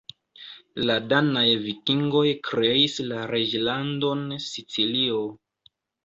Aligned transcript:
La 0.89 0.93
danaj 1.09 1.41
vikingoj 1.65 2.23
kreis 2.47 2.95
la 3.09 3.19
Reĝlandon 3.33 4.23
Sicilio. 4.47 5.21